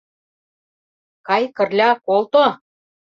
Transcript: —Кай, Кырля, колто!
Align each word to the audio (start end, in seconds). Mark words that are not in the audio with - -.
—Кай, 1.27 1.43
Кырля, 1.55 1.89
колто! 2.05 2.45